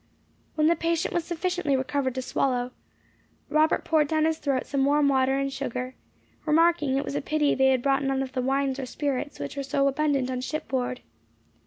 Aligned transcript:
When 0.55 0.65
the 0.65 0.75
patient 0.75 1.13
was 1.13 1.25
sufficiently 1.25 1.75
recovered 1.75 2.15
to 2.15 2.23
swallow, 2.23 2.71
Robert 3.49 3.85
poured 3.85 4.07
down 4.07 4.25
his 4.25 4.39
throat 4.39 4.65
some 4.65 4.83
warm 4.83 5.09
water 5.09 5.37
and 5.37 5.53
sugar, 5.53 5.93
remarking 6.43 6.97
it 6.97 7.05
was 7.05 7.13
a 7.13 7.21
pity 7.21 7.53
they 7.53 7.67
had 7.67 7.83
brought 7.83 8.03
none 8.03 8.23
of 8.23 8.31
the 8.31 8.41
wines 8.41 8.79
or 8.79 8.87
spirits 8.87 9.39
which 9.39 9.55
were 9.55 9.61
so 9.61 9.87
abundant 9.87 10.31
on 10.31 10.41
shipboard. 10.41 11.01